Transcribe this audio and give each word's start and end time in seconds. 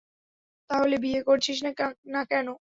তাহলে 0.69 0.95
বিয়ে 1.03 1.21
করছিস 1.27 1.57
না 2.13 2.21
কেন? 2.29 2.47